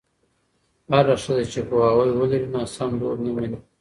هره 0.93 1.15
ښځه 1.23 1.43
چې 1.51 1.59
پوهاوی 1.69 2.11
ولري، 2.15 2.47
ناسم 2.53 2.91
دود 2.99 3.19
نه 3.25 3.31
مني. 3.35 3.49